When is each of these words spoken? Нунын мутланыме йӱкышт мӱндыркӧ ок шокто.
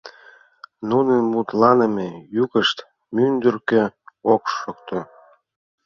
Нунын 0.89 1.23
мутланыме 1.33 2.09
йӱкышт 2.35 2.77
мӱндыркӧ 3.15 3.81
ок 4.33 4.43
шокто. 4.57 4.99